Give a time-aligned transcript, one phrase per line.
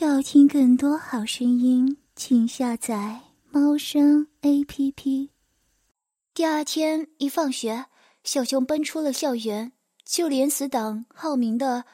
[0.00, 5.30] 要听更多好声音，请下载猫声 A P P。
[6.32, 7.86] 第二天一放学，
[8.22, 9.72] 小熊奔出了校园，
[10.04, 11.84] 就连死党浩明的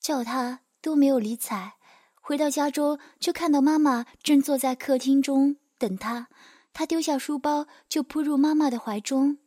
[0.00, 1.74] 叫他都没有理睬。
[2.20, 6.26] 回到家中，就看到妈妈正坐在客厅中等他。
[6.72, 9.38] 他丢下书包，就扑入妈妈的怀中。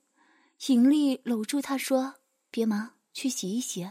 [0.68, 2.14] 尹丽搂住他说
[2.50, 3.90] ：“别忙，去洗一洗。”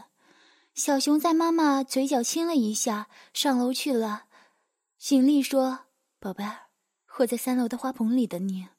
[0.75, 4.23] 小熊在妈妈嘴角亲了一下，上楼去了。
[4.97, 5.81] 行丽说
[6.19, 6.61] ：“宝贝儿，
[7.19, 8.69] 我在三楼的花棚里等你。”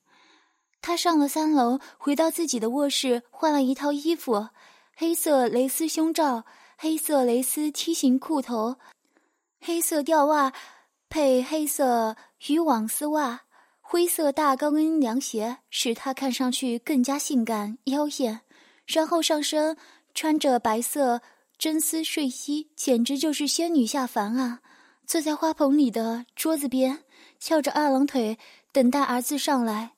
[0.83, 4.49] 他上了三楼，回到自己的卧室，换了一套衣服：
[4.97, 6.45] 黑色蕾丝胸罩、
[6.77, 8.77] 黑色蕾丝梯形裤头、
[9.61, 10.53] 黑色吊袜，
[11.09, 12.17] 配黑色
[12.49, 13.43] 渔网丝袜、
[13.81, 18.41] 灰色大高跟凉鞋，使他看上去更加性感妖艳。
[18.85, 19.77] 然后上身
[20.13, 21.23] 穿着白色。
[21.65, 24.61] 真丝睡衣简直就是仙女下凡啊！
[25.07, 26.99] 坐在花棚里的桌子边，
[27.41, 28.37] 翘着二郎腿，
[28.71, 29.93] 等待儿子上来。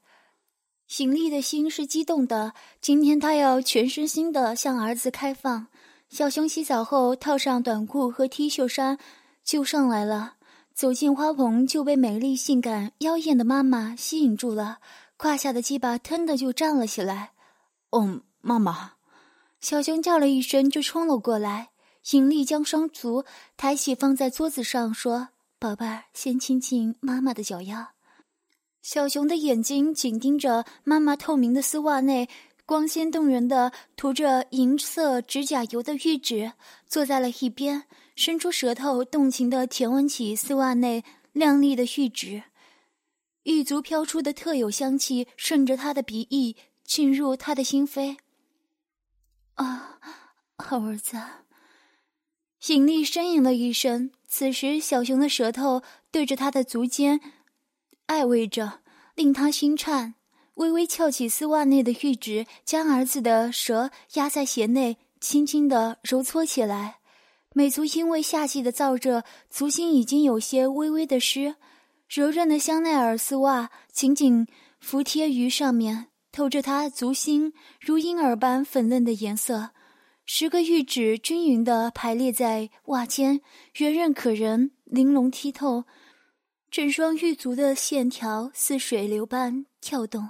[0.87, 5.67] 邢丽的心是激动的，今天她要全身心的向儿子开放。
[6.09, 8.97] 小熊洗澡后，套上短裤和 T 恤衫，
[9.43, 10.35] 就上来了。
[10.73, 14.79] 走进花棚，就被美丽、性感、妖艳的妈妈吸引住了，
[15.17, 17.33] 胯下的鸡巴腾的就站了起来。
[17.91, 18.93] 哦，妈妈。
[19.69, 21.71] 小熊叫了一声，就冲了过来。
[22.13, 23.25] 尹丽将双足
[23.57, 27.91] 抬起，放在桌子上，说：“宝贝儿，先亲亲妈妈的脚丫。”
[28.81, 32.29] 小熊的眼睛紧盯着妈妈透明的丝袜内
[32.65, 36.53] 光鲜动人的涂着银色指甲油的玉指，
[36.87, 37.83] 坐在了一边，
[38.15, 42.45] 伸出舌头，动情的舔吻起丝袜内亮丽的玉指。
[43.43, 48.19] 玉足飘出的特有香气，顺着他的鼻翼进入他的心扉。
[49.57, 49.99] 啊，
[50.57, 51.21] 好儿子！
[52.69, 54.11] 尹丽呻吟了一声。
[54.27, 57.21] 此时，小熊的舌头对着他的足尖
[58.07, 58.81] 爱偎着，
[59.15, 60.15] 令他心颤。
[60.55, 66.97] 微微翘起丝袜内的玉指，将儿子的舌压在鞋内，轻轻的揉搓起来。
[67.55, 71.57] 美足因为夏季的燥热，足心已经有些微微的湿。
[72.09, 74.47] 柔韧的香奈儿丝袜紧紧
[74.81, 76.09] 服贴于上面。
[76.37, 79.71] 透着他足心如婴儿般粉嫩的颜色，
[80.27, 83.41] 十个玉指均匀地排列在袜尖，
[83.79, 85.85] 圆润可人，玲珑剔透。
[86.71, 90.29] 整双玉足的线条似水流般跳动，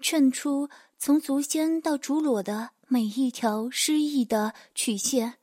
[0.00, 5.34] 衬出从足尖到足裸的每一条诗意的曲线。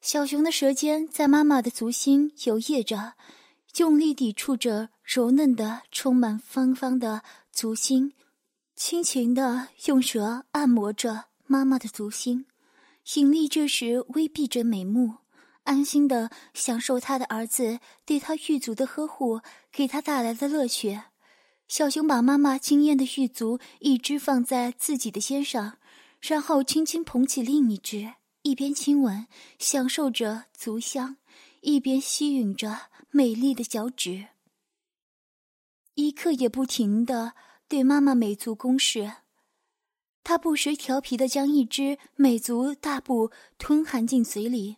[0.00, 3.12] 小熊的舌尖在妈妈的足心游曳着，
[3.76, 7.22] 用力抵触着柔嫩的、充满芳芳的
[7.52, 8.12] 足心。
[8.74, 12.46] 轻轻的用舌按摩着妈妈的足心，
[13.14, 15.18] 尹丽这时微闭着美目，
[15.64, 19.40] 安心的享受他的儿子对他玉足的呵护
[19.70, 21.00] 给他带来的乐趣。
[21.68, 25.78] 小熊把妈妈惊艳的玉足一只放在自己的肩上，
[26.20, 29.26] 然后轻轻捧起另一只，一边亲吻，
[29.58, 31.18] 享受着足香，
[31.60, 34.28] 一边吸吮着美丽的脚趾，
[35.94, 37.34] 一刻也不停的。
[37.72, 39.12] 对妈妈美足攻势，
[40.22, 44.76] 他不时调皮的将一只美足大步吞含进嘴里，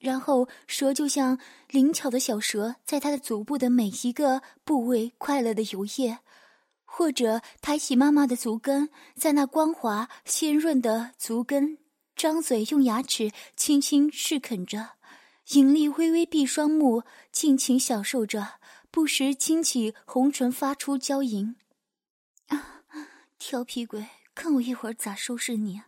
[0.00, 6.16] 然后蛇就像灵巧的小蛇，在他的足部的每一个部位快乐的游曳，
[6.86, 11.76] 或者抬起妈妈的足跟，在那光滑鲜润的足跟，
[12.16, 14.92] 张嘴用牙齿轻轻试啃着，
[15.50, 18.54] 尹丽微微闭双目，尽情享受着，
[18.90, 21.56] 不时轻起红唇，发出娇吟。
[23.38, 25.82] 调皮鬼，看我一会儿咋收拾你！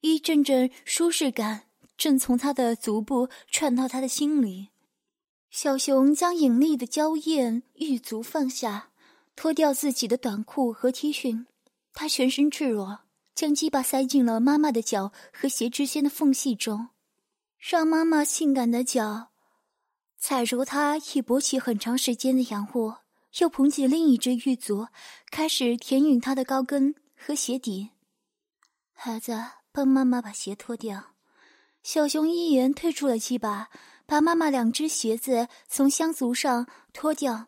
[0.00, 4.70] 一阵阵舒适感正从他的足部窜到他的心里。
[5.50, 8.90] 小熊将引力的娇艳玉足放下，
[9.36, 11.44] 脱掉自己的短裤和 T 恤，
[11.92, 13.00] 他全身赤裸，
[13.34, 16.88] 将鸡巴塞进了妈妈的脚和鞋之间的缝隙中，
[17.58, 19.28] 让妈妈性感的脚
[20.18, 22.94] 踩揉他已勃起很长时间的阳物。
[23.38, 24.88] 又捧起另一只玉足，
[25.30, 27.90] 开始舔吮他的高跟和鞋底。
[28.92, 29.36] 孩子，
[29.72, 31.14] 帮妈妈把鞋脱掉。
[31.82, 33.68] 小熊一言退出了鸡巴，
[34.06, 37.46] 把妈妈两只鞋子从香足上脱掉。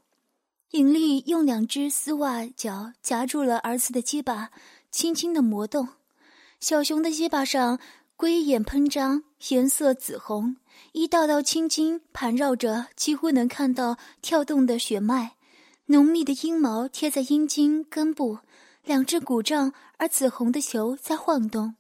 [0.71, 4.51] 尹丽用两只丝袜脚夹住了儿子的鸡巴，
[4.91, 5.89] 轻轻的磨动。
[6.59, 7.79] 小熊的鸡巴上
[8.17, 10.57] 龟眼喷张，颜色紫红，
[10.93, 15.37] 一道道青筋盘绕着，几乎能看到跳动的血脉。
[15.87, 18.39] 浓密的阴毛贴在阴茎根部，
[18.85, 21.77] 两只鼓胀而紫红的球在晃动。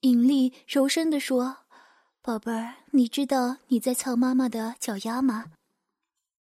[0.00, 1.56] 尹丽柔声地说
[2.22, 5.46] ：“宝贝儿，你知道你在操妈妈的脚丫吗？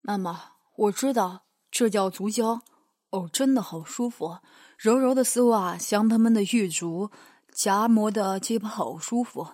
[0.00, 2.62] 妈妈，我知道这叫足胶。
[3.10, 4.38] 哦，真的好舒服，
[4.76, 7.12] 柔柔的丝袜，香喷喷的玉足，
[7.52, 9.50] 夹磨的鸡巴好舒服。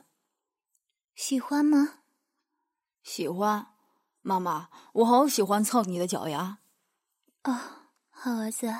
[1.15, 1.97] 喜欢吗？
[3.03, 3.67] 喜欢，
[4.23, 6.61] 妈妈，我好喜欢蹭你的脚呀。
[7.45, 7.59] 哦，
[8.11, 8.71] 好儿子，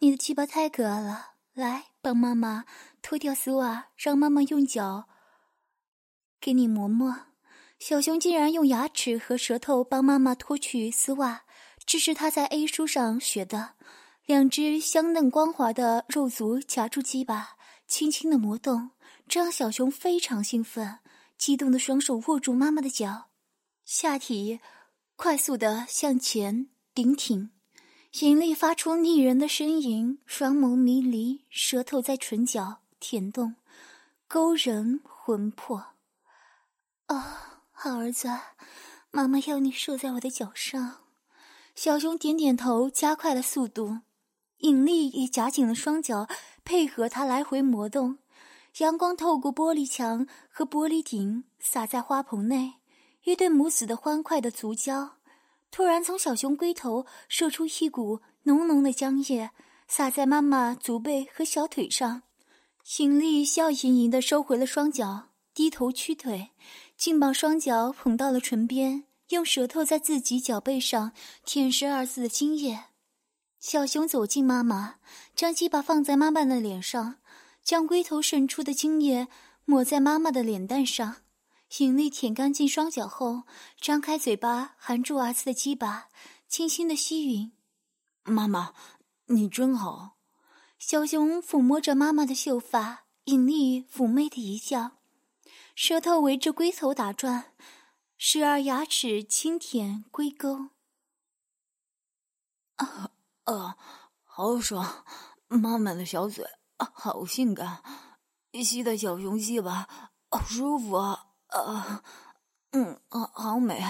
[0.00, 2.66] 你的鸡巴太可爱了，来帮妈妈
[3.00, 5.08] 脱掉丝袜，让妈妈用脚
[6.38, 7.26] 给你磨磨。
[7.78, 11.44] 小熊竟然用牙齿和舌头帮妈妈脱去丝袜，
[11.86, 13.74] 这是他在 A 书上学的。
[14.26, 17.56] 两只香嫩光滑的肉足夹住鸡巴，
[17.86, 18.90] 轻轻的磨动，
[19.26, 20.98] 这让小熊非常兴奋，
[21.38, 23.30] 激动的双手握住妈妈的脚，
[23.84, 24.60] 下体
[25.16, 27.50] 快速的向前顶挺，
[28.20, 33.56] 引力发出腻人的呻吟，双眸迷离，舌头在唇角舔动，
[34.28, 35.86] 勾人魂魄。
[37.08, 37.24] 哦，
[37.72, 38.28] 好儿子，
[39.10, 40.98] 妈妈要你射在我的脚上。
[41.74, 43.98] 小熊点点头，加快了速度。
[44.58, 46.28] 引力也夹紧了双脚，
[46.64, 48.18] 配合他来回磨动。
[48.78, 52.74] 阳光透过玻璃墙和玻璃顶，洒在花棚内。
[53.24, 55.16] 一对母子的欢快的足交，
[55.74, 59.50] 突然从小熊龟头射出一股浓浓的浆液，
[59.88, 62.22] 洒在妈妈足背和小腿上。
[62.98, 66.50] 引力笑盈盈的收回了双脚，低头屈腿，
[66.96, 71.10] 竟把双脚捧到了唇边，用舌头在自己脚背上
[71.44, 72.84] 舔舐儿子的精液。
[73.58, 74.98] 小熊走近妈妈，
[75.34, 77.16] 将鸡巴放在妈妈的脸上，
[77.64, 79.26] 将龟头渗出的精液
[79.64, 81.16] 抹在妈妈的脸蛋上。
[81.78, 83.42] 引力舔干净双脚后，
[83.80, 86.08] 张开嘴巴含住儿子的鸡巴，
[86.46, 87.52] 轻轻的吸吮。
[88.22, 88.74] 妈妈，
[89.26, 90.16] 你真好。
[90.78, 94.98] 小熊抚摸着妈妈的秀发，引力妩媚的一笑，
[95.74, 97.52] 舌头围着龟头打转，
[98.16, 100.68] 时而牙齿轻舔龟沟。
[102.76, 103.10] 啊。
[103.44, 103.76] 呃，
[104.22, 105.04] 好爽！
[105.48, 106.46] 妈妈的小嘴，
[106.78, 107.82] 好性感，
[108.62, 109.86] 吸的小熊鸡巴，
[110.30, 111.33] 好舒服啊！
[111.62, 112.02] 啊，
[112.72, 113.82] 嗯，好好美。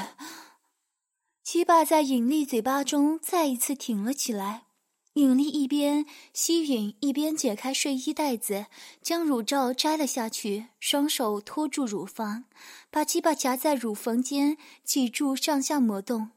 [1.42, 4.64] 鸡巴在引力嘴巴中再一次挺了起来，
[5.14, 8.66] 引力一边吸吮一边解开睡衣带子，
[9.00, 12.44] 将乳罩摘了下去，双手托住乳房，
[12.90, 16.30] 把鸡巴夹在乳房间，脊柱上下磨动。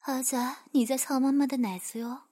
[0.00, 0.36] 儿子，
[0.72, 2.22] 你在操妈妈的奶子哟。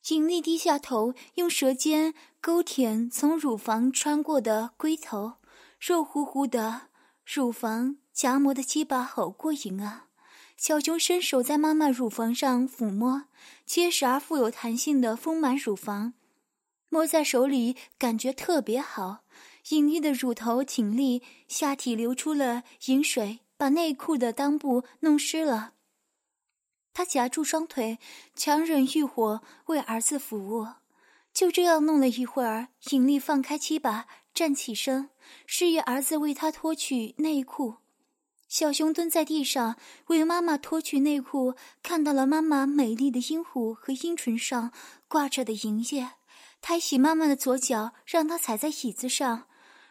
[0.00, 5.34] 锦丽低下头，用舌尖勾舔从乳房穿过的龟头，
[5.78, 6.88] 肉乎乎的
[7.24, 10.06] 乳房夹磨的鸡巴好过瘾啊！
[10.56, 13.24] 小熊伸手在妈妈乳房上抚摸，
[13.64, 16.14] 结实而富有弹性的丰满乳房，
[16.88, 19.24] 摸在手里感觉特别好。
[19.70, 25.72] 隐丽的乳头挺立，下体流出了饮水，把内裤的裆部弄湿了。
[26.92, 27.98] 他夹住双腿，
[28.34, 30.66] 强忍欲火为儿子服务。
[31.32, 35.10] 就这样弄了一会儿，引力放开鸡巴，站起身，
[35.46, 37.76] 示意儿子为他脱去内裤。
[38.48, 39.76] 小熊蹲在地上
[40.08, 44.72] 为妈妈脱去内裤，看到了妈妈美丽的阴户和阴唇上
[45.08, 46.10] 挂着的银液，
[46.60, 49.46] 抬起妈妈的左脚，让她踩在椅子上，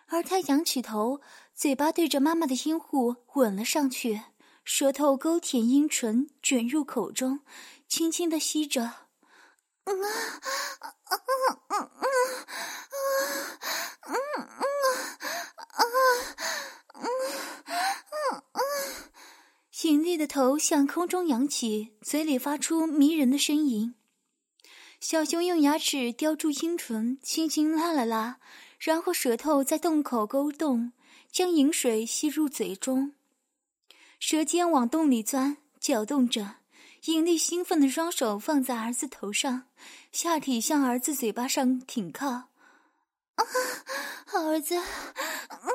[0.07, 1.21] 而他仰起头，
[1.55, 4.21] 嘴巴对着妈妈的阴户吻了上去。
[4.63, 7.39] 舌头勾舔阴唇，卷入口中，
[7.87, 9.07] 轻轻的吸着。
[19.83, 23.93] 引力的头向空中扬起，嘴里发出迷人的呻吟。
[24.99, 28.39] 小熊用牙齿叼住阴唇，轻轻拉了拉，
[28.79, 30.93] 然后舌头在洞口勾动，
[31.31, 33.13] 将饮水吸入嘴中。
[34.19, 36.57] 舌尖往洞里钻，搅动着，
[37.05, 39.63] 引力兴奋的双手放在儿子头上，
[40.11, 42.27] 下体向儿子嘴巴上挺靠。
[42.29, 42.47] 啊，
[44.27, 45.67] 好儿子，嗯，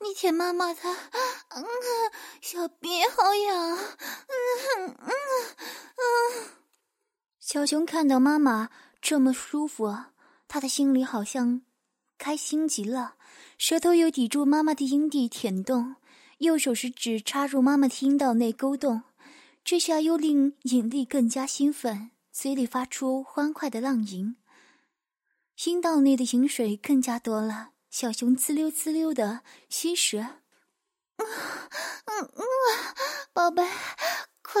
[0.00, 0.80] 你舔妈妈的，
[1.50, 1.64] 嗯，
[2.40, 3.86] 小鼻好痒，嗯
[4.78, 6.48] 嗯嗯。
[7.38, 8.70] 小熊看到妈妈
[9.00, 9.96] 这么舒服，
[10.48, 11.62] 他的心里好像
[12.18, 13.14] 开心极了，
[13.56, 15.94] 舌头又抵住妈妈的阴蒂舔动。
[16.38, 19.04] 右手食指插入妈妈的阴道内勾动，
[19.64, 24.36] 这下又令引力更加兴奋，嘴里发出欢快的浪吟。
[25.64, 30.18] 阴道内的饮水更加多了，小熊滋溜滋溜的吸食。
[31.16, 31.26] 嗯
[32.06, 32.44] 嗯嗯，
[33.32, 33.62] 宝贝，
[34.42, 34.60] 快，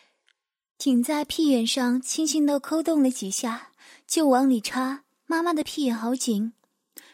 [0.81, 3.69] 停在屁眼上，轻轻的抠动了几下，
[4.07, 5.03] 就往里插。
[5.27, 6.53] 妈妈的屁眼好紧，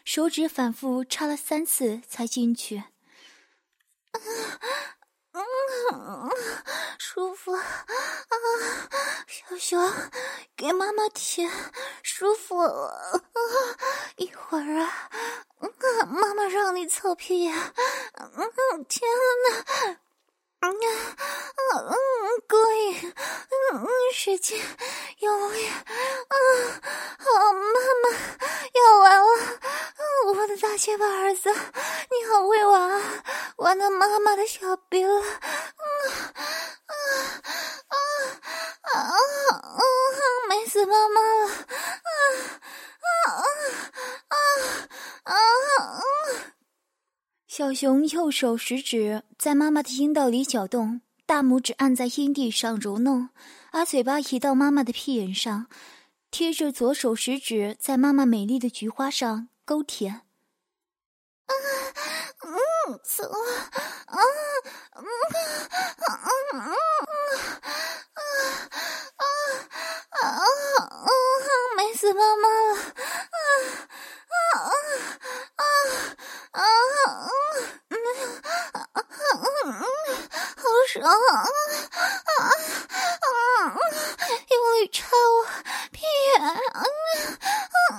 [0.06, 2.84] 手指反复插了三次才进去。
[5.32, 5.44] 嗯，
[6.98, 7.62] 舒服啊！
[9.26, 9.92] 小熊，
[10.56, 11.50] 给妈妈舔，
[12.02, 12.56] 舒服。
[14.16, 15.10] 一会儿啊，
[16.06, 17.54] 妈妈让你操屁眼。
[18.14, 19.02] 嗯，天
[19.50, 19.98] 哪！
[20.60, 21.94] 嗯嗯，
[22.48, 23.14] 过瘾。
[23.72, 24.60] 嗯，使劲，
[25.18, 25.68] 用力。
[25.68, 26.36] 嗯，
[27.18, 27.60] 好，妈
[28.02, 28.10] 妈
[28.74, 29.28] 要完了。
[30.26, 33.24] 我的大结巴儿子，你好会玩啊！
[33.56, 35.14] 玩到妈妈的小臂了。
[35.14, 35.24] 嗯
[36.86, 36.94] 啊
[37.86, 38.02] 啊
[38.82, 39.80] 啊啊啊！
[40.48, 41.48] 美死妈妈了。
[41.48, 41.54] 啊
[43.24, 43.42] 啊
[44.28, 44.36] 啊
[45.24, 46.02] 啊啊！
[47.46, 53.28] 小熊右手食指在妈妈的阴道里搅动，大拇指按在阴蒂上揉弄，
[53.70, 55.68] 把嘴巴移到妈妈的屁眼上，
[56.32, 60.12] 贴着左手食指在妈妈美丽的菊花上勾舔。
[61.46, 61.54] 啊，
[62.42, 63.22] 嗯，走，
[64.06, 64.18] 啊，
[64.96, 65.06] 嗯，
[66.04, 66.18] 啊，
[66.50, 66.74] 啊，
[70.18, 71.10] 啊，啊，
[71.76, 73.46] 美死妈妈了，啊，
[74.34, 74.42] 啊，
[75.54, 75.62] 啊，
[76.50, 76.62] 啊，啊，
[77.90, 77.94] 嗯，
[78.72, 79.72] 啊，嗯，
[80.56, 81.12] 好爽啊，
[82.24, 82.38] 啊，
[83.20, 83.28] 啊，
[84.50, 85.46] 用力插我
[85.92, 85.96] 屁
[86.36, 86.84] 眼，啊，啊，
[87.88, 87.96] 啊，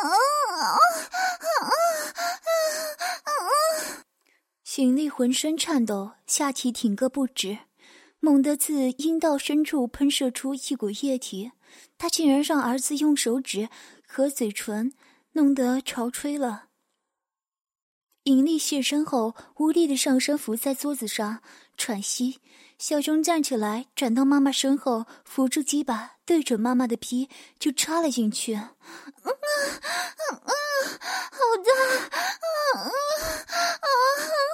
[0.00, 0.10] 啊，
[3.24, 3.36] 啊。
[4.64, 7.58] 邢丽浑身颤抖，下体挺个不止，
[8.18, 11.52] 猛地自阴道深处喷射出一股液体。
[11.98, 13.68] 他竟然让儿子用手指
[14.06, 14.94] 和嘴唇
[15.32, 16.68] 弄得潮吹了。
[18.22, 21.42] 尹丽卸身后，无力的上身伏在桌子上
[21.76, 22.38] 喘息。
[22.78, 28.54] 小熊站起来，转到妈妈身后，扶住鸡巴，对准妈妈的屁就插了进去。
[28.54, 28.76] 啊
[29.22, 29.30] 啊
[30.30, 30.52] 啊！
[31.32, 32.16] 好大啊
[32.74, 33.86] 啊啊！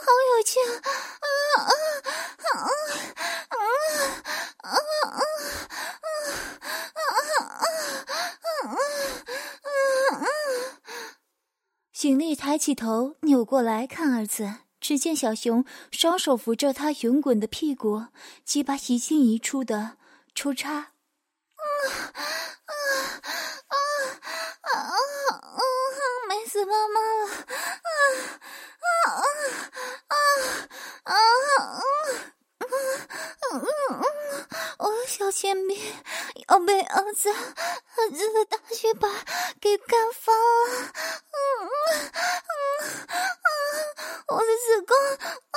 [0.00, 1.68] 好有劲啊啊啊
[2.40, 2.56] 啊
[3.50, 3.60] 啊啊
[4.58, 5.20] 啊啊啊
[6.94, 7.68] 啊啊啊
[8.54, 8.72] 啊！
[8.72, 9.76] 嗯
[11.92, 14.63] 嗯抬起头，扭过来看儿子。
[14.84, 18.08] 只见小熊双手扶着他圆滚的屁股，
[18.44, 19.96] 鸡巴一进一出的
[20.34, 20.74] 抽插。
[20.74, 20.84] 啊
[22.66, 22.74] 啊
[23.66, 23.74] 啊
[24.60, 25.58] 啊啊！
[26.28, 27.30] 美死妈妈了！
[28.92, 29.16] 啊啊
[30.06, 30.14] 啊
[31.04, 32.33] 啊啊！
[33.54, 34.46] 嗯嗯，
[34.78, 35.80] 我的小铅笔
[36.48, 39.08] 要被儿子儿子的大血巴
[39.60, 40.92] 给干翻了！
[41.30, 41.68] 嗯嗯
[42.78, 43.46] 嗯嗯，
[44.28, 44.96] 我的子宫
[45.52, 45.56] 嗯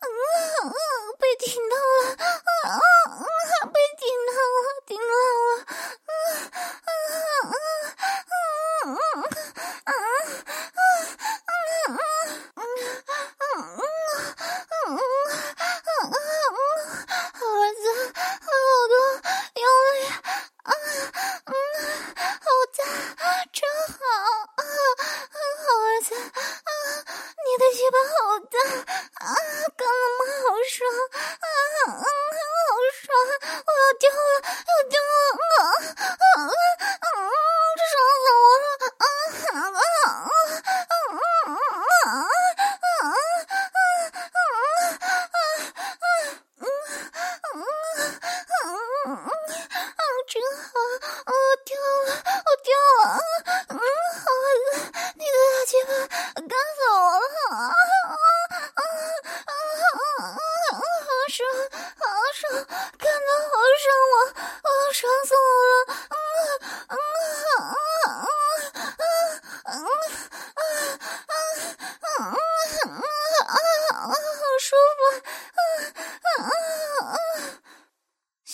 [0.00, 0.06] 嗯
[0.60, 0.72] 嗯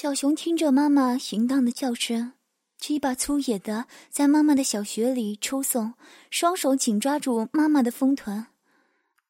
[0.09, 2.33] 小熊听着妈妈淫荡的叫声，
[2.79, 5.93] 鸡巴粗野的在妈妈的小穴里抽送，
[6.31, 8.47] 双手紧抓住妈妈的丰臀。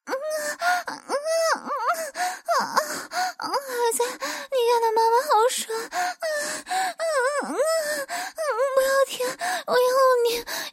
[0.05, 0.13] 嗯
[0.85, 1.15] 啊嗯
[2.55, 2.63] 嗯！
[3.39, 3.51] 孩
[3.91, 5.67] 子，你看到妈妈好爽！
[5.91, 5.91] 嗯
[6.63, 8.39] 嗯嗯嗯，
[8.73, 9.27] 不要停，
[9.67, 9.79] 我要
[10.23, 10.27] 你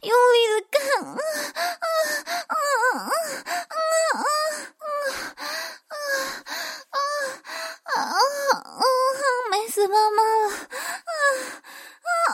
[0.07, 1.19] 用力的干啊
[1.67, 1.83] 啊
[2.47, 2.55] 啊
[3.67, 4.15] 啊啊
[7.83, 8.15] 啊啊！
[9.49, 10.49] 美死妈妈了！
[11.05, 12.33] 啊啊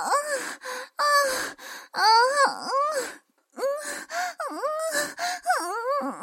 [0.96, 1.04] 啊
[1.92, 2.08] 啊啊！
[3.52, 4.56] 嗯嗯
[6.00, 6.16] 嗯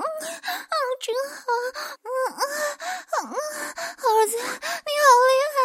[3.19, 3.29] 嗯
[4.01, 4.41] 儿子，你
[4.97, 5.59] 好厉害！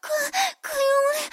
[0.00, 0.08] 快
[0.62, 1.28] 快用力！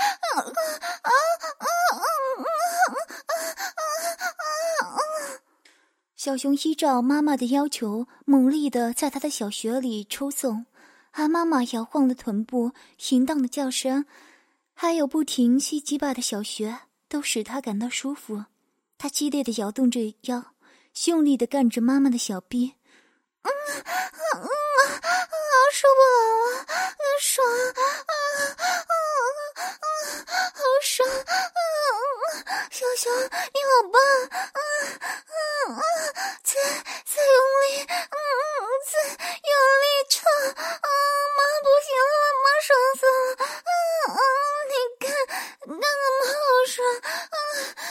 [6.17, 10.65] 小熊依照妈妈的要求，猛力的在他的小穴里抽送，
[11.11, 12.71] 而妈妈摇晃的臀部、
[13.09, 14.05] 淫荡的叫声，
[14.73, 18.45] 还有不停吸鸡巴的小穴，都使他感到舒服。
[18.97, 20.53] 他激烈的摇动着腰，
[21.07, 22.75] 用力的干着妈妈的小臂。
[23.43, 23.49] 嗯
[24.33, 26.67] 嗯好受不了了，
[27.19, 28.13] 爽啊啊
[28.71, 29.13] 啊
[30.53, 31.23] 好爽啊！
[32.69, 33.95] 小熊，你好棒！
[34.53, 34.59] 嗯
[35.27, 35.33] 嗯
[35.75, 35.79] 嗯，
[36.43, 36.49] 再
[37.05, 39.51] 再用力，嗯嗯，再用
[39.81, 40.13] 力抽！
[40.57, 40.87] 啊
[41.61, 42.13] 不行了，
[42.43, 43.45] 妈爽死了！
[43.67, 43.73] 嗯
[44.11, 44.19] 嗯，
[44.69, 45.85] 你看，看看妈
[46.27, 46.33] 好
[46.67, 46.75] 爽！
[47.31, 47.37] 啊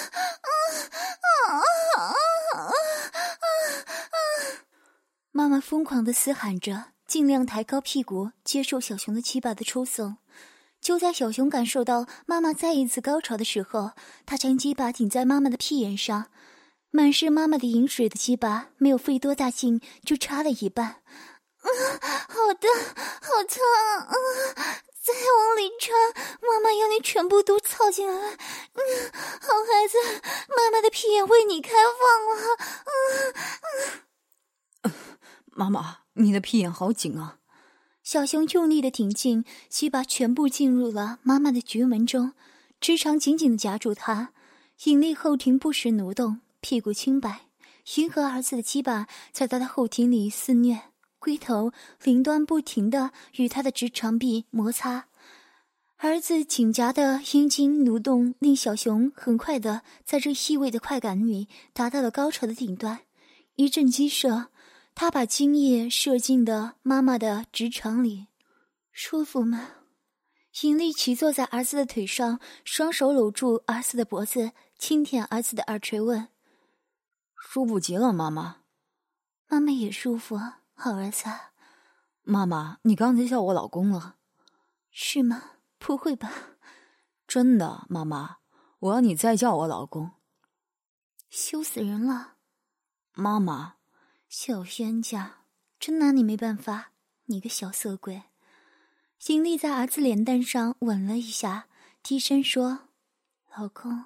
[0.00, 0.58] 啊
[1.10, 2.74] 啊啊啊啊
[4.10, 4.18] 啊。
[5.32, 10.18] 妈妈疯狂的嘶喊着，尽量抬高屁股接受小熊的七把的抽送。
[10.90, 13.92] 就在小熊感受到妈妈再一次高潮的时候，
[14.26, 16.26] 他将鸡巴顶在妈妈的屁眼上，
[16.90, 20.86] 满是妈妈的饮水的鸡巴没有费多大劲就插了一半。
[20.88, 21.68] 啊，
[22.28, 22.68] 好的，
[23.22, 24.10] 好疼啊！
[25.00, 25.92] 再往里插，
[26.42, 28.12] 妈妈要你全部都操进来。
[28.12, 28.82] 嗯，
[29.12, 30.20] 好孩子，
[30.56, 32.56] 妈妈的屁眼为你开放了。
[32.84, 33.34] 嗯
[34.82, 34.92] 嗯。
[35.52, 37.36] 妈妈，你的屁眼好紧啊！
[38.10, 42.32] 小熊用力的挺进，鸡巴全部进入了妈妈的菊门中，
[42.80, 44.32] 直肠紧紧的夹住她，
[44.82, 47.42] 引力后庭不时挪动，屁股清白，
[47.94, 50.80] 迎合儿子的鸡巴在他的后庭里肆虐，
[51.20, 51.70] 龟头
[52.02, 55.06] 鳞端不停的与他的直肠壁摩擦，
[55.98, 63.02] 儿子紧夹的阴茎蠕动，令小熊很快的在这细微的快感里达到了高潮的顶端，
[63.54, 64.48] 一阵激射。
[65.02, 68.26] 他把精液射进的妈妈的直肠里，
[68.92, 69.76] 舒服吗？
[70.60, 76.28] 尹丽奇坐在儿子的腿上，双手搂住儿子的脖子，轻舔儿子的耳垂，问
[77.34, 78.58] ：“舒服极了，妈妈。”
[79.48, 80.38] 妈妈也舒服，
[80.74, 81.24] 好儿子。
[82.20, 84.16] 妈妈，你刚才叫我老公了，
[84.90, 85.52] 是吗？
[85.78, 86.30] 不会吧？
[87.26, 88.36] 真的，妈妈，
[88.80, 90.10] 我要你再叫我老公。
[91.30, 92.34] 羞死人了，
[93.14, 93.79] 妈妈。
[94.30, 95.38] 小冤家，
[95.80, 96.92] 真拿你没办法！
[97.24, 98.22] 你个小色鬼！
[99.26, 101.66] 尹丽在儿子脸蛋上吻了一下，
[102.00, 102.90] 低声说
[103.58, 104.04] ：“老公。”“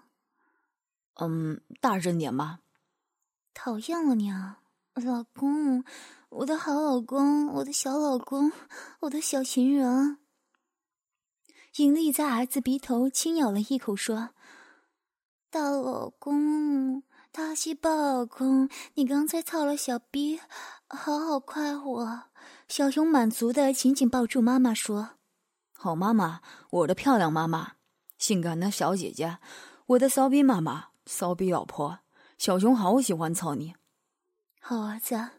[1.20, 2.60] 嗯，大声点吧。
[3.52, 4.62] ”“讨厌了你啊，
[4.94, 5.84] 老公，
[6.30, 8.50] 我的好老公，我的小老公，
[9.00, 10.16] 我的小情人。”
[11.76, 14.30] 尹丽在儿子鼻头轻咬了一口，说
[15.52, 17.02] ：“大老公。”
[17.36, 20.38] 大西巴老公，你刚才操了小逼，
[20.86, 22.22] 好好快活。
[22.68, 25.16] 小熊满足的紧紧抱住妈妈，说
[25.76, 27.72] ：“好妈妈，我的漂亮妈妈，
[28.18, 29.38] 性感的小姐姐，
[29.86, 31.98] 我的骚逼妈妈，骚逼老婆。
[32.38, 33.74] 小熊好喜欢操你，
[34.60, 35.30] 好儿子，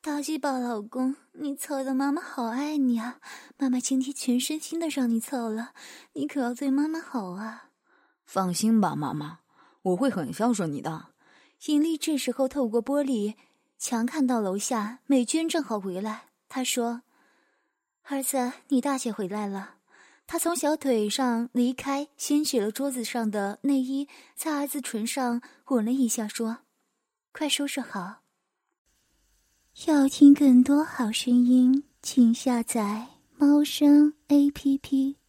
[0.00, 3.20] 大西巴老公，你操的妈妈好爱你啊！
[3.58, 5.74] 妈妈今天全身心的让你操了，
[6.14, 7.68] 你可要对妈妈好啊！
[8.24, 9.40] 放心吧，妈妈，
[9.82, 11.08] 我会很孝顺你的。”
[11.66, 13.34] 尹丽这时候透过玻璃
[13.78, 16.30] 墙看到楼下美娟正好回来。
[16.48, 17.02] 她说
[18.02, 19.76] ：“儿子，你大姐回来了。”
[20.26, 26.58] 她从小腿上离开，掀起了桌子上的内衣，在儿子唇上吻了一下，说
[27.32, 28.22] ：“快收拾好。”
[29.86, 35.21] 要听更多好声音，请下载猫声 A P P。